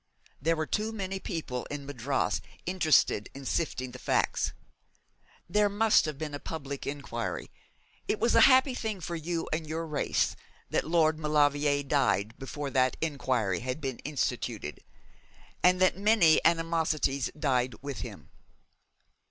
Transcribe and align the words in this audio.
There 0.41 0.55
were 0.55 0.65
too 0.65 0.91
many 0.91 1.19
people 1.19 1.65
in 1.65 1.85
Madras 1.85 2.41
interested 2.65 3.29
in 3.35 3.45
sifting 3.45 3.91
the 3.91 3.99
facts. 3.99 4.51
There 5.47 5.69
must 5.69 6.05
have 6.05 6.17
been 6.17 6.33
a 6.33 6.39
public 6.39 6.87
inquiry. 6.87 7.51
It 8.07 8.19
was 8.19 8.33
a 8.33 8.41
happy 8.49 8.73
thing 8.73 8.99
for 8.99 9.15
you 9.15 9.47
and 9.53 9.67
your 9.67 9.85
race 9.85 10.35
that 10.71 10.87
Lord 10.87 11.19
Maulevrier 11.19 11.83
died 11.83 12.35
before 12.39 12.71
that 12.71 12.97
inquiry 12.99 13.59
had 13.59 13.79
been 13.79 13.99
instituted, 13.99 14.83
and 15.61 15.79
that 15.81 15.97
many 15.99 16.43
animosities 16.43 17.29
died 17.37 17.75
with 17.83 17.99
him. 17.99 18.31